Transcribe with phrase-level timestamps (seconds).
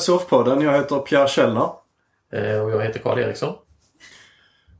[0.00, 0.60] Surfpodden.
[0.60, 1.70] Jag heter Pierre Källner.
[2.32, 3.54] Eh, och jag heter Karl Eriksson.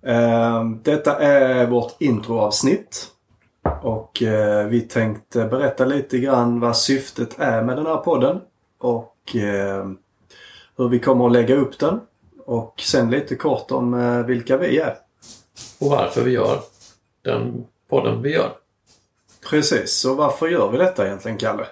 [0.03, 3.07] Eh, detta är vårt introavsnitt.
[3.82, 8.40] Och eh, vi tänkte berätta lite grann vad syftet är med den här podden.
[8.79, 9.17] Och
[10.76, 12.00] hur vi kommer att lägga upp den.
[12.46, 14.96] Och sen lite kort om vilka vi är.
[15.81, 16.59] Och varför vi gör
[17.25, 18.53] den podden vi gör.
[19.50, 21.67] Precis, så varför gör vi detta egentligen Kalle?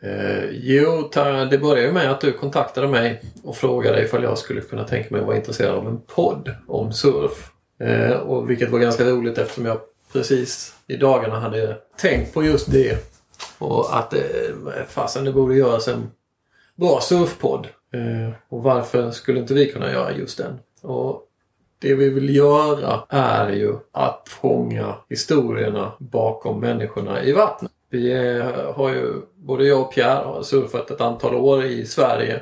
[0.00, 1.10] Eh, jo,
[1.50, 5.08] det började ju med att du kontaktade mig och frågade ifall jag skulle kunna tänka
[5.10, 7.50] mig att vara intresserad av en podd om surf.
[7.80, 9.80] Eh, och vilket var ganska roligt eftersom jag
[10.12, 12.98] precis i dagarna hade tänkt på just det.
[13.58, 14.20] Och att eh,
[14.88, 16.10] fasen det borde göras en
[16.76, 17.66] bra surfpodd.
[17.92, 20.58] Eh, och varför skulle inte vi kunna göra just den?
[20.82, 21.22] Och
[21.78, 27.72] det vi vill göra är ju att fånga historierna bakom människorna i vattnet.
[27.90, 32.40] Vi är, har ju, både jag och Pierre har surfat ett antal år i Sverige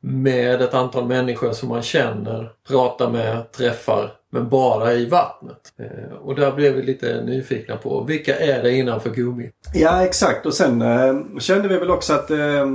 [0.00, 5.72] med ett antal människor som man känner, pratar med, träffar men bara i vattnet.
[5.78, 9.50] Eh, och där blev vi lite nyfikna på vilka är det innanför gummi?
[9.74, 12.66] Ja exakt och sen eh, kände vi väl också att eh,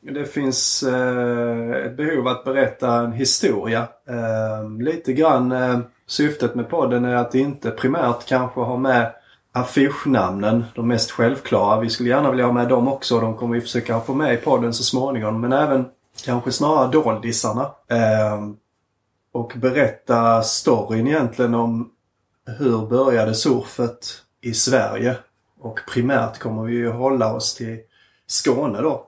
[0.00, 3.86] det finns eh, ett behov att berätta en historia.
[4.08, 9.12] Eh, lite grann eh, syftet med podden är att inte primärt kanske ha med
[9.56, 11.80] affischnamnen, de mest självklara.
[11.80, 13.20] Vi skulle gärna vilja ha med dem också.
[13.20, 15.40] De kommer vi försöka få med i podden så småningom.
[15.40, 15.84] Men även
[16.24, 17.62] kanske snarare doldisarna.
[17.88, 18.48] Eh,
[19.32, 21.90] och berätta storyn egentligen om
[22.58, 25.16] hur började surfet i Sverige?
[25.60, 27.78] Och primärt kommer vi ju hålla oss till
[28.26, 29.06] Skåne då.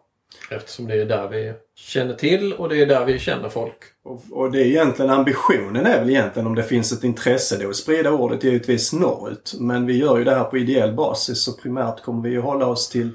[0.50, 3.78] Eftersom det är där vi känner till och det är där vi känner folk.
[4.04, 7.68] Och, och det är egentligen ambitionen är väl egentligen om det finns ett intresse då
[7.68, 9.54] att sprida ordet givetvis norrut.
[9.58, 12.66] Men vi gör ju det här på ideell basis så primärt kommer vi ju hålla
[12.66, 13.10] oss till,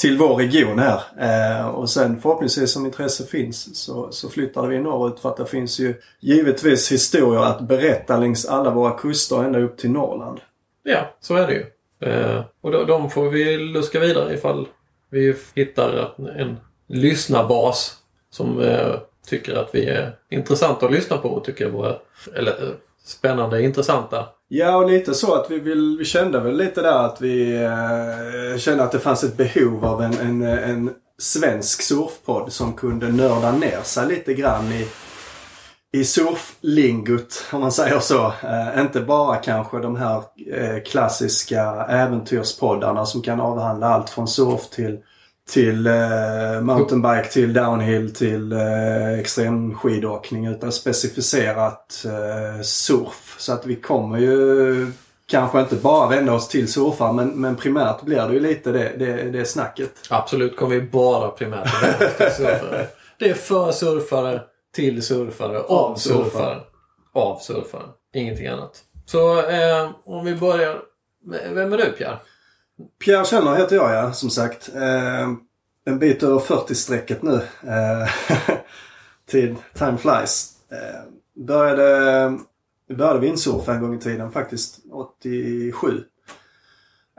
[0.00, 1.00] till vår region här.
[1.20, 5.46] Eh, och sen förhoppningsvis om intresse finns så, så flyttar vi norrut för att det
[5.46, 10.40] finns ju givetvis historier att berätta längs alla våra kuster ända upp till Norrland.
[10.82, 11.66] Ja, så är det ju.
[12.10, 14.66] Eh, och då, de får vi luska vidare ifall
[15.12, 16.56] vi hittar en
[16.88, 17.96] lyssnarbas
[18.30, 18.94] som eh,
[19.26, 21.96] tycker att vi är intressanta att lyssna på och tycker våra,
[22.36, 22.68] eller eh,
[23.04, 24.28] spännande, intressanta.
[24.48, 28.58] Ja, och lite så att vi, vill, vi kände väl lite där att vi eh,
[28.58, 33.52] kände att det fanns ett behov av en, en, en svensk surfpodd som kunde nörda
[33.52, 34.88] ner sig lite grann i,
[35.92, 38.26] i surflingot, om man säger så.
[38.42, 40.22] Eh, inte bara kanske de här
[40.52, 44.98] eh, klassiska äventyrspoddarna som kan avhandla allt från surf till
[45.50, 50.46] till eh, mountainbike, till downhill, till eh, extremskidåkning.
[50.46, 53.34] utan specificerat eh, surf.
[53.38, 54.92] Så att vi kommer ju
[55.26, 58.92] kanske inte bara vända oss till surfare men, men primärt blir det ju lite det,
[58.98, 59.92] det, det snacket.
[60.10, 62.86] Absolut kommer vi bara primärt vända oss till surfare.
[63.18, 64.40] Det är för surfare,
[64.72, 66.60] till surfare, av surfare,
[67.12, 67.88] av surfare.
[68.14, 68.84] Ingenting annat.
[69.06, 70.82] Så eh, om vi börjar.
[71.54, 72.18] Vem är du Pierre?
[73.04, 74.70] Pierre Känner heter jag ja, som sagt.
[74.74, 75.28] Eh,
[75.84, 77.34] en bit över 40-strecket nu.
[77.66, 78.08] Eh,
[79.30, 80.56] tid, time flies.
[80.70, 81.02] Eh,
[81.34, 82.38] började,
[82.88, 84.78] började windsurfa en gång i tiden faktiskt.
[84.92, 86.04] 87.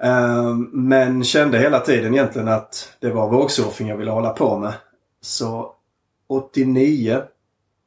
[0.01, 4.73] Eh, men kände hela tiden egentligen att det var vågsurfing jag ville hålla på med.
[5.21, 5.73] Så
[6.27, 7.21] 89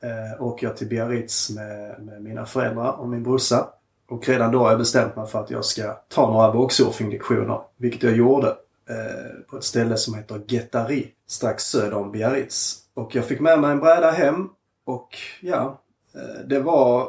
[0.03, 3.69] eh, åker jag till Biarritz med, med mina föräldrar och min brorsa.
[4.09, 7.61] Och redan då har jag bestämt mig för att jag ska ta några vågsurfinglektioner.
[7.77, 8.49] Vilket jag gjorde
[8.89, 11.09] eh, på ett ställe som heter Getari.
[11.29, 12.79] strax söder om Biarritz.
[12.95, 14.49] Och jag fick med mig en bräda hem
[14.84, 15.09] och
[15.41, 15.81] ja,
[16.15, 17.09] eh, det var...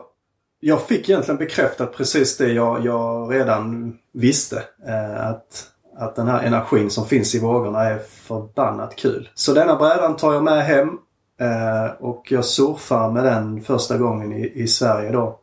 [0.59, 4.63] Jag fick egentligen bekräftat precis det jag, jag redan visste.
[4.88, 5.68] Eh, att,
[5.98, 9.30] att den här energin som finns i vågorna är förbannat kul.
[9.34, 10.98] Så denna brädan tar jag med hem
[11.38, 15.39] eh, och jag surfar med den första gången i, i Sverige då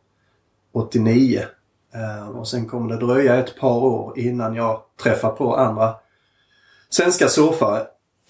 [0.71, 1.45] 89.
[1.93, 5.95] Eh, och sen kommer det dröja ett par år innan jag träffar på andra
[6.89, 7.87] svenska surfare.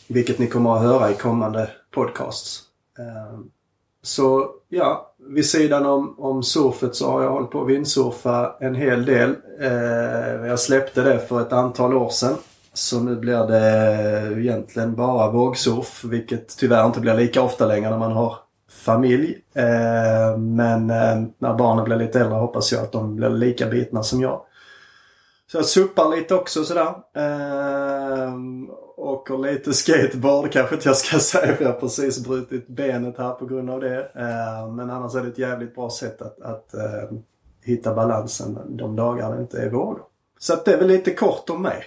[0.08, 2.62] Vilket ni kommer att höra i kommande podcasts.
[3.00, 3.40] Eh,
[4.02, 8.76] så ja, vid sidan om, om surfet så har jag hållit på att vindsurfa en
[8.76, 9.36] hel del.
[9.60, 12.36] Eh, jag släppte det för ett antal år sedan.
[12.76, 17.98] Så nu blir det egentligen bara vågsurf, vilket tyvärr inte blir lika ofta längre när
[17.98, 18.38] man har
[18.70, 19.38] familj.
[19.54, 24.04] Eh, men eh, när barnen blir lite äldre hoppas jag att de blir lika bitna
[24.04, 24.42] som jag.
[25.52, 26.96] Så jag suppar lite också sådär.
[27.16, 28.34] Eh,
[28.98, 33.32] åker lite skateboard kanske inte jag ska säga för jag har precis brutit benet här
[33.32, 34.12] på grund av det.
[34.76, 36.76] Men annars är det ett jävligt bra sätt att, att
[37.64, 40.00] hitta balansen de dagar det inte är vågor.
[40.40, 41.84] Så att det är väl lite kort om mig.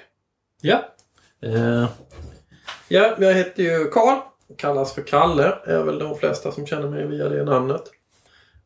[0.60, 0.84] Ja.
[1.46, 1.86] Uh,
[2.88, 4.18] ja, jag heter ju Karl
[4.56, 7.82] Kallas för Kalle är väl de flesta som känner mig via det namnet.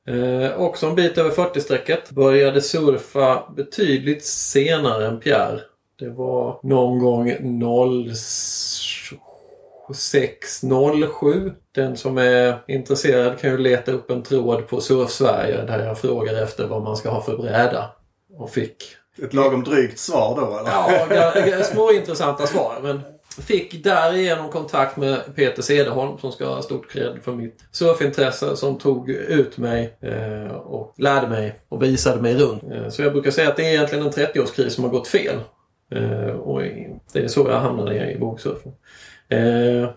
[0.06, 2.10] Eh, också en bit över 40-strecket.
[2.10, 5.60] Började surfa betydligt senare än Pierre.
[5.98, 7.36] Det var någon gång
[9.84, 11.52] 0607.
[11.72, 15.98] Den som är intresserad kan ju leta upp en tråd på Surf Sverige där jag
[15.98, 17.90] frågar efter vad man ska ha för bräda.
[18.36, 18.84] Och fick
[19.22, 21.50] ett lagom drygt svar då eller?
[21.50, 22.78] Ja, små intressanta svar.
[22.82, 23.00] Men
[23.40, 28.78] fick därigenom kontakt med Peter Cederholm som ska ha stort cred för mitt surfintresse som
[28.78, 32.62] tog ut mig eh, och lärde mig och visade mig runt.
[32.72, 35.36] Eh, så jag brukar säga att det är egentligen en 30-årskris som har gått fel.
[35.94, 36.62] Eh, och
[37.12, 38.72] det är så jag hamnade i vågsurfen.
[39.28, 39.90] Eh,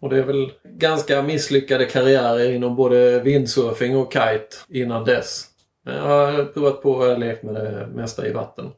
[0.00, 5.44] och det är väl ganska misslyckade karriärer inom både windsurfing och kite innan dess.
[5.86, 8.70] Men jag har provat på och lekt med det mesta i vatten.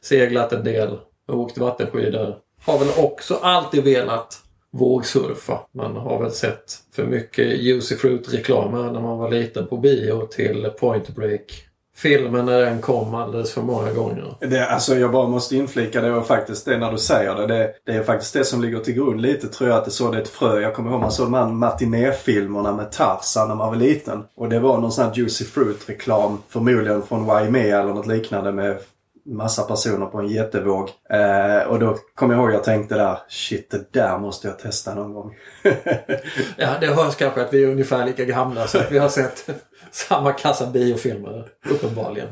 [0.00, 0.98] Seglat en del
[1.28, 2.36] och åkt vattenskidor.
[2.64, 5.60] Har väl också alltid velat vågsurfa.
[5.74, 10.70] Man har väl sett för mycket Juicy Fruit-reklamer när man var liten på bio till
[10.78, 11.66] Point Break.
[11.96, 14.34] Filmen när den kom alldeles för många gånger.
[14.40, 17.46] Det, alltså jag bara måste inflika, det var faktiskt det när du säger det.
[17.46, 17.72] det.
[17.86, 20.28] Det är faktiskt det som ligger till grund lite tror jag att det såg ett
[20.28, 20.60] frö.
[20.60, 24.24] Jag kommer ihåg man såg de här matinéfilmerna med Tarzan när man var liten.
[24.36, 26.38] Och det var någon sån här Juicy Fruit-reklam.
[26.48, 28.78] Förmodligen från YME eller något liknande med
[29.24, 30.90] massa personer på en jättevåg.
[31.10, 34.94] Eh, och då kommer jag ihåg jag tänkte där, shit det där måste jag testa
[34.94, 35.36] någon gång.
[36.56, 39.50] Ja, det hörs kanske att vi är ungefär lika gamla så att vi har sett
[39.90, 42.28] samma kassa biofilmer uppenbarligen.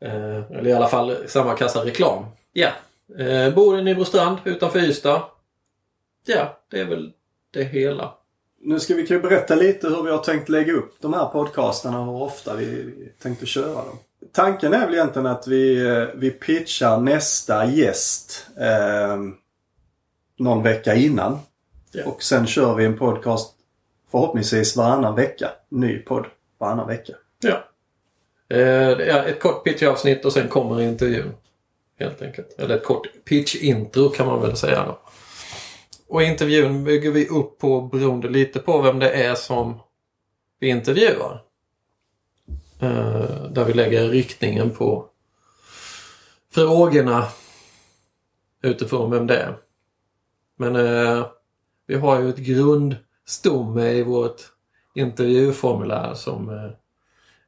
[0.00, 2.24] Eh, eller i alla fall samma kassa reklam.
[2.52, 2.68] Ja.
[3.18, 5.22] Eh, bor i Nybrostrand utanför Ystad.
[6.26, 7.12] Ja, det är väl
[7.52, 8.14] det hela.
[8.60, 11.26] Nu ska vi kan ju berätta lite hur vi har tänkt lägga upp de här
[11.26, 12.92] podcasterna och hur ofta vi
[13.22, 13.98] tänkte köra dem.
[14.32, 19.16] Tanken är väl egentligen att vi, eh, vi pitchar nästa gäst eh,
[20.38, 21.38] någon vecka innan.
[21.92, 22.04] Ja.
[22.06, 23.54] Och sen kör vi en podcast
[24.10, 25.50] förhoppningsvis varannan vecka.
[25.68, 26.26] Ny podd
[26.58, 27.12] varannan vecka.
[27.40, 27.64] Ja.
[28.56, 31.32] Eh, ett kort pitchavsnitt och sen kommer intervjun.
[31.98, 32.58] Helt enkelt.
[32.58, 34.84] Eller ett kort pitch-intro kan man väl säga.
[34.84, 34.98] Då.
[36.08, 39.80] Och intervjun bygger vi upp på beroende lite på vem det är som
[40.60, 41.43] vi intervjuar.
[42.84, 45.06] Eh, där vi lägger riktningen på
[46.54, 47.26] frågorna
[48.62, 49.54] utifrån vem det är.
[50.56, 51.26] Men eh,
[51.86, 54.42] vi har ju ett grundstomme i vårt
[54.94, 56.70] intervjuformulär som eh,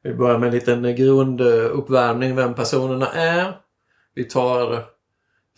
[0.01, 3.57] vi börjar med en liten grunduppvärmning vem personerna är.
[4.13, 4.83] Vi tar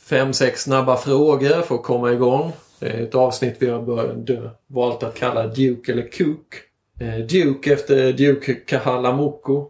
[0.02, 2.52] fem, sex snabba frågor för att komma igång.
[2.80, 6.69] Det är ett avsnitt vi har börjat, valt att kalla Duke eller Cook.
[7.00, 9.70] Eh, Duke efter Duke Kahalamoko.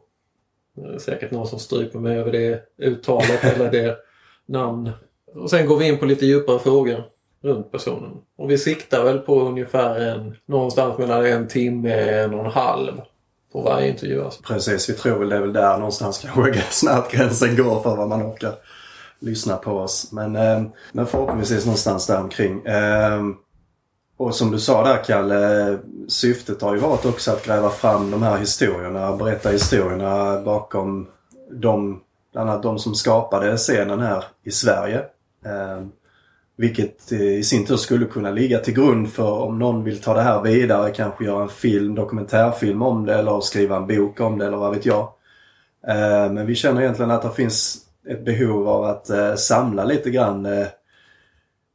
[0.78, 3.98] Eh, säkert någon som stryper mig över det uttalet eller det
[4.46, 4.92] namn.
[5.36, 7.04] Och sen går vi in på lite djupare frågor
[7.42, 8.12] runt personen.
[8.38, 12.52] Och vi siktar väl på ungefär en, någonstans mellan en timme och en och en
[12.52, 13.02] halv
[13.52, 14.24] på varje intervju.
[14.24, 14.44] Alltså.
[14.44, 18.08] Precis, vi tror väl det är väl där någonstans kanske snart gränsen går för vad
[18.08, 18.54] man orkar
[19.20, 20.12] lyssna på oss.
[20.12, 22.66] Men, eh, men förhoppningsvis någonstans där omkring.
[22.66, 23.22] Eh,
[24.20, 28.24] och som du sa där Kalle, syftet har ju varit också att gräva fram de
[28.24, 31.08] här historierna, berätta historierna bakom
[31.52, 32.02] de,
[32.34, 34.98] bland annat de som skapade scenen här i Sverige.
[35.46, 35.86] Eh,
[36.58, 40.14] vilket eh, i sin tur skulle kunna ligga till grund för om någon vill ta
[40.14, 44.38] det här vidare, kanske göra en film, dokumentärfilm om det eller skriva en bok om
[44.38, 45.10] det eller vad vet jag.
[45.88, 47.78] Eh, Men vi känner egentligen att det finns
[48.10, 50.68] ett behov av att eh, samla lite grann eh,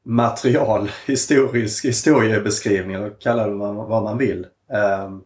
[0.04, 4.46] material, historisk historiebeskrivning, eller kalla det vad man vill.
[4.72, 5.22] Ehm,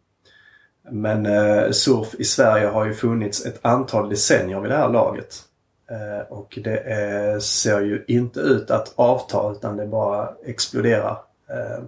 [0.90, 5.42] men eh, surf i Sverige har ju funnits ett antal decennier vid det här laget.
[5.90, 11.18] Eh, och det ser ju inte ut att avta utan det bara exploderar.
[11.48, 11.84] Ehm,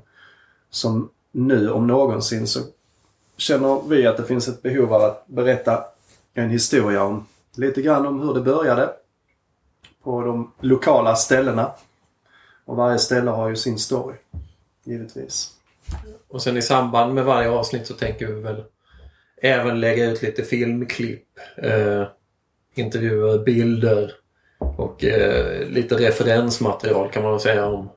[0.70, 2.60] som nu om någonsin så
[3.36, 5.84] känner vi att det finns ett behov av att berätta
[6.34, 8.90] en historia om lite grann om hur det började
[10.02, 11.72] på de lokala ställena.
[12.70, 14.16] Och varje ställe har ju sin story,
[14.84, 15.50] givetvis.
[16.28, 18.64] Och sen i samband med varje avsnitt så tänker vi väl
[19.42, 22.04] även lägga ut lite filmklipp, eh,
[22.74, 24.12] intervjuer, bilder
[24.58, 27.90] och eh, lite referensmaterial kan man väl säga om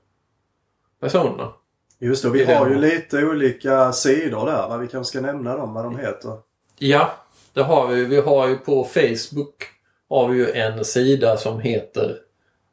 [1.00, 1.54] personerna.
[2.00, 4.70] Just det, vi har ju lite olika sidor där.
[4.70, 4.78] Va?
[4.78, 6.38] Vi kanske ska nämna dem, vad de heter.
[6.78, 7.14] Ja,
[7.54, 8.06] det har vi.
[8.06, 9.64] Vi har ju på Facebook
[10.10, 12.18] har vi ju en sida som heter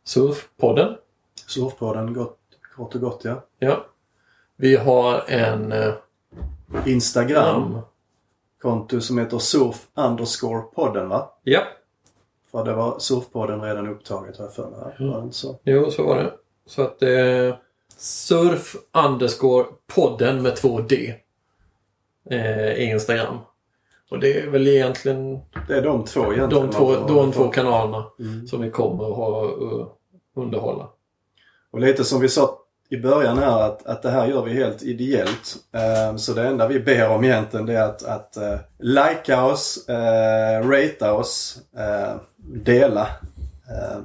[0.04, 0.96] Surfpodden.
[1.50, 2.38] Surfpodden, gott,
[2.76, 3.44] kort och gott ja.
[3.58, 3.86] Ja.
[4.56, 5.92] Vi har en eh,
[6.86, 7.78] Instagram.
[8.62, 11.30] Konto som heter surf underscore podden va?
[11.42, 11.60] Ja,
[12.50, 14.96] För det var surfpodden redan upptaget har jag för mig.
[14.98, 15.10] Mm.
[15.12, 15.58] Var det inte så?
[15.64, 16.32] jo så var det.
[16.66, 17.54] Så att eh,
[17.96, 18.76] surf
[19.06, 19.64] underscore
[19.94, 21.14] podden med två D.
[22.30, 23.38] Eh, Instagram.
[24.10, 25.38] Och det är väl egentligen
[25.68, 26.66] Det är de två egentligen.
[26.66, 28.46] de två, de två kanalerna Mm.
[28.46, 29.86] som vi kommer att ha, uh,
[30.36, 30.88] underhålla.
[31.72, 32.58] Och lite som vi sa
[32.88, 35.56] i början här att, att det här gör vi helt ideellt.
[35.72, 39.88] Eh, så det enda vi ber om egentligen det är att, att eh, likea oss,
[39.88, 43.08] eh, ratea oss, eh, dela.
[43.70, 44.04] Ehm,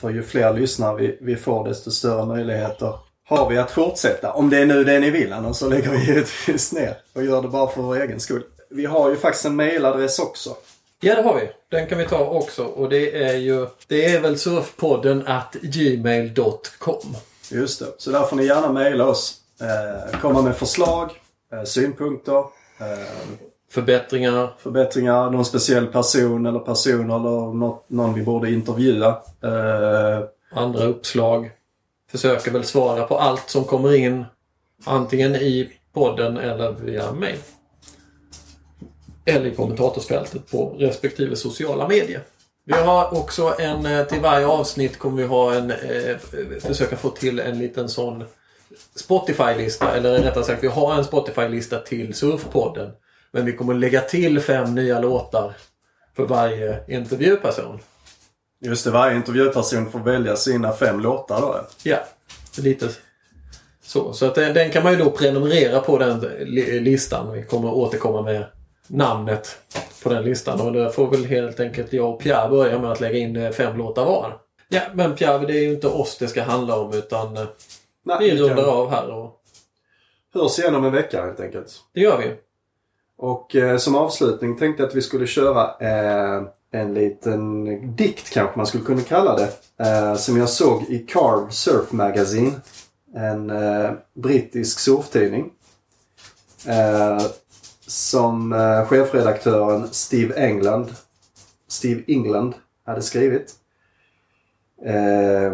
[0.00, 4.32] för ju fler lyssnare vi, vi får desto större möjligheter har vi att fortsätta.
[4.32, 7.42] Om det är nu det ni vill, annars så lägger vi givetvis ner och gör
[7.42, 8.42] det bara för vår egen skull.
[8.70, 10.56] Vi har ju faktiskt en mailadress också.
[11.00, 11.50] Ja, det har vi.
[11.68, 12.64] Den kan vi ta också.
[12.64, 13.66] Och det är ju...
[13.86, 17.16] Det är väl surfpodden at gmail.com.
[17.50, 17.86] Just det.
[17.98, 19.36] Så där får ni gärna mejla oss.
[19.60, 21.10] Eh, komma med förslag,
[21.52, 23.06] eh, synpunkter, eh,
[23.70, 24.54] Förbättringar.
[24.58, 29.08] förbättringar, någon speciell person eller personer eller något, någon vi borde intervjua.
[29.42, 31.50] Eh, andra uppslag.
[32.10, 34.24] Försöker väl svara på allt som kommer in.
[34.84, 37.36] Antingen i podden eller via mail.
[39.24, 42.20] Eller i kommentatorsfältet på respektive sociala medier.
[42.64, 46.16] Vi har också en, eh, till varje avsnitt kommer vi ha en, eh,
[46.60, 48.24] försöka få till en liten sån
[48.96, 49.96] Spotify-lista.
[49.96, 52.90] Eller rättare sagt, vi har en Spotify-lista till Surfpodden.
[53.32, 55.52] Men vi kommer lägga till fem nya låtar
[56.16, 57.78] för varje intervjuperson.
[58.64, 61.66] just det, varje intervjuperson får välja sina fem låtar då.
[61.82, 61.98] Ja,
[62.58, 62.88] lite
[63.82, 64.12] så.
[64.12, 67.32] Så att den, den kan man ju då prenumerera på den li- listan.
[67.32, 68.44] Vi kommer återkomma med
[68.86, 69.58] namnet
[70.02, 70.60] på den listan.
[70.60, 73.50] Och då får väl helt enkelt jag och Pierre börja med att lägga in eh,
[73.50, 74.38] fem låtar var.
[74.68, 77.46] Ja, men Pierre, det är ju inte oss det ska handla om utan eh,
[78.02, 79.40] Nej, vi vi rundar kan av här och
[80.34, 81.80] hörs igen om en vecka helt enkelt.
[81.94, 82.34] det gör vi.
[83.18, 88.56] Och eh, som avslutning tänkte jag att vi skulle köra eh, en liten dikt kanske
[88.56, 89.48] man skulle kunna kalla det.
[89.84, 92.52] Eh, som jag såg i Carve Surf Magazine.
[93.14, 95.50] En eh, brittisk surftidning.
[97.90, 100.86] Som eh, chefredaktören Steve England,
[101.68, 102.54] Steve England
[102.86, 103.54] hade skrivit.
[104.84, 105.52] Eh,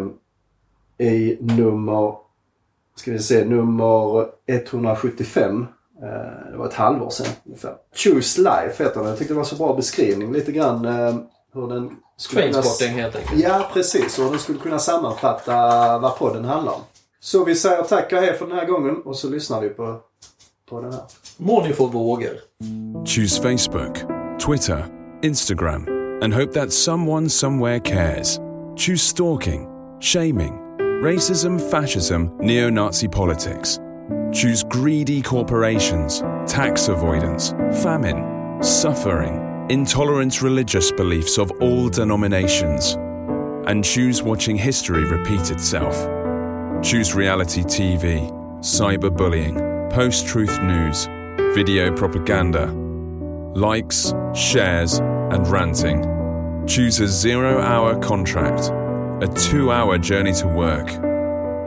[1.06, 2.14] I nummer,
[2.96, 5.66] ska vi se, nummer 175.
[6.02, 7.74] Eh, Det var ett halvår sedan ungefär.
[7.94, 9.08] Choose Life heter den.
[9.08, 10.32] Jag tyckte det var så bra beskrivning.
[10.32, 11.16] Lite grann eh,
[11.52, 12.62] hur den skulle kunna...
[12.88, 13.40] Helt enkelt.
[13.42, 14.18] Ja, precis.
[14.18, 15.52] Och hur den skulle kunna sammanfatta
[15.98, 16.80] vad podden handlar om.
[17.20, 20.00] Så vi säger tack och hej för den här gången och så lyssnar vi på,
[20.66, 21.02] på den här.
[21.36, 22.30] Må ni få vågor.
[23.06, 23.94] Choose Facebook,
[24.38, 24.84] Twitter,
[25.22, 25.88] Instagram,
[26.22, 28.40] and hope that someone somewhere cares.
[28.76, 29.68] Choose stalking,
[30.00, 30.52] shaming,
[31.02, 33.78] racism, fascism, neo Nazi politics.
[34.32, 42.96] Choose greedy corporations, tax avoidance, famine, suffering, intolerant religious beliefs of all denominations.
[43.66, 45.96] And choose watching history repeat itself.
[46.82, 48.30] Choose reality TV,
[48.60, 51.06] cyberbullying, post truth news,
[51.54, 52.66] video propaganda,
[53.54, 56.02] likes, shares, and ranting.
[56.66, 58.70] Choose a zero hour contract,
[59.22, 60.90] a two hour journey to work,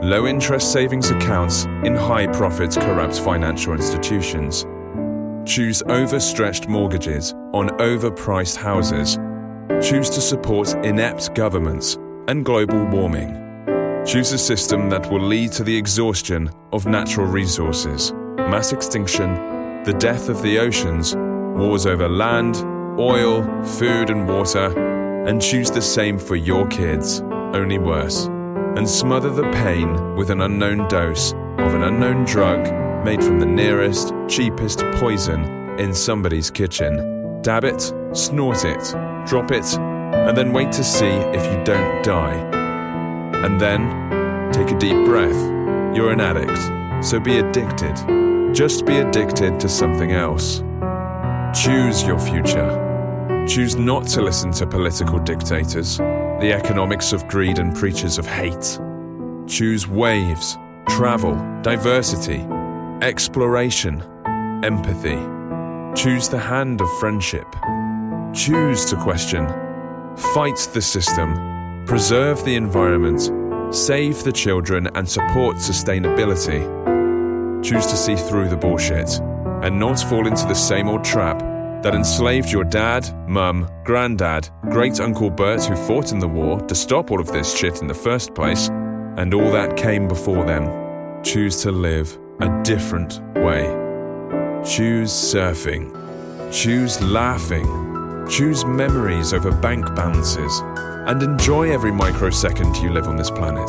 [0.04, 4.66] low interest savings accounts in high profit corrupt financial institutions.
[5.46, 9.18] Choose overstretched mortgages on overpriced houses.
[9.86, 11.96] Choose to support inept governments
[12.28, 13.49] and global warming.
[14.06, 19.34] Choose a system that will lead to the exhaustion of natural resources, mass extinction,
[19.84, 22.56] the death of the oceans, wars over land,
[22.98, 27.20] oil, food, and water, and choose the same for your kids,
[27.52, 28.26] only worse.
[28.76, 33.46] And smother the pain with an unknown dose of an unknown drug made from the
[33.46, 35.44] nearest, cheapest poison
[35.78, 37.42] in somebody's kitchen.
[37.42, 38.82] Dab it, snort it,
[39.26, 42.59] drop it, and then wait to see if you don't die.
[43.44, 45.36] And then take a deep breath.
[45.96, 47.94] You're an addict, so be addicted.
[48.54, 50.62] Just be addicted to something else.
[51.54, 53.44] Choose your future.
[53.48, 58.78] Choose not to listen to political dictators, the economics of greed and preachers of hate.
[59.46, 60.56] Choose waves,
[60.88, 62.46] travel, diversity,
[63.02, 64.02] exploration,
[64.62, 65.18] empathy.
[66.00, 67.46] Choose the hand of friendship.
[68.32, 69.46] Choose to question.
[70.34, 71.49] Fight the system.
[71.90, 73.74] Preserve the environment.
[73.74, 76.62] Save the children and support sustainability.
[77.64, 79.18] Choose to see through the bullshit
[79.64, 81.40] and not fall into the same old trap
[81.82, 86.76] that enslaved your dad, mum, granddad, great uncle Bert who fought in the war to
[86.76, 91.24] stop all of this shit in the first place, and all that came before them.
[91.24, 93.64] Choose to live a different way.
[94.64, 95.90] Choose surfing.
[96.52, 97.89] Choose laughing.
[98.30, 100.62] Choose memories over bank balances.
[101.08, 103.68] And enjoy every microsecond you live on this planet.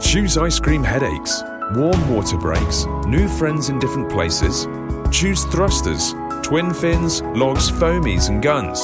[0.00, 1.42] Choose ice cream headaches.
[1.74, 4.66] warm water breaks, new friends in different places.
[5.10, 8.80] Choose thrusters, twin fins, logs, foamies, and guns.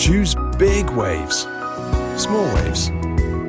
[0.00, 1.42] Choose big waves,
[2.16, 2.90] small waves,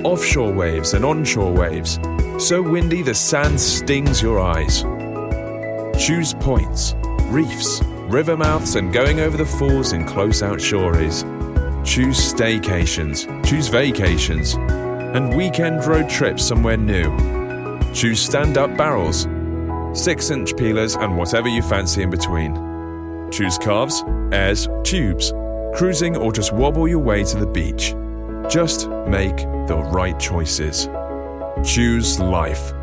[0.04, 1.98] offshore waves, and onshore waves.
[2.40, 4.82] So windy the sand stings your eyes.
[5.98, 6.94] Choose points,
[7.30, 11.24] reefs, river mouths, and going over the falls in close out shoreys.
[11.86, 17.16] Choose staycations, choose vacations, and weekend road trips somewhere new.
[17.94, 19.28] Choose stand up barrels,
[19.94, 22.56] 6 inch peelers, and whatever you fancy in between.
[23.32, 25.32] Choose calves, airs, tubes,
[25.76, 27.96] cruising, or just wobble your way to the beach.
[28.50, 30.88] Just make the right choices.
[31.64, 32.74] Choose life.